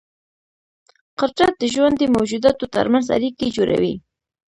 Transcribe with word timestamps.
قدرت 1.19 1.53
د 1.59 1.63
ژوندي 1.73 2.05
موجوداتو 2.15 2.65
ترمنځ 2.75 3.05
اړیکې 3.17 3.47
جوړوي. 3.57 3.95